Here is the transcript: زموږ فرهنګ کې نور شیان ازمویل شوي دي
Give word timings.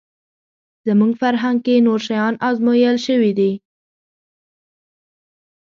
زموږ 0.87 1.11
فرهنګ 1.21 1.57
کې 1.65 1.75
نور 1.87 1.99
شیان 2.07 2.33
ازمویل 2.49 2.97
شوي 3.05 3.31
دي 3.39 3.51